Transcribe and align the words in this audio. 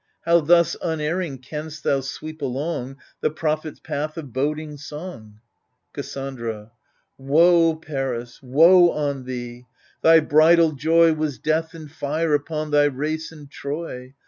How 0.25 0.39
thus 0.39 0.75
unerring 0.81 1.37
canst 1.43 1.83
thou 1.83 1.99
sweep 2.01 2.41
along 2.41 2.95
The 3.19 3.29
prophet's 3.29 3.79
path 3.79 4.17
of 4.17 4.33
boding 4.33 4.77
song? 4.77 5.41
Cassandra 5.93 6.71
Woe, 7.19 7.75
Paris, 7.75 8.41
woe 8.41 8.89
on 8.89 9.25
thee 9.25 9.59
1 9.59 9.65
thy 10.01 10.19
bridal 10.21 10.71
joy 10.71 11.13
Was 11.13 11.37
death 11.37 11.75
and 11.75 11.91
fire 11.91 12.33
upon 12.33 12.71
thy 12.71 12.85
race 12.85 13.31
and 13.31 13.47
Troy 13.47 14.15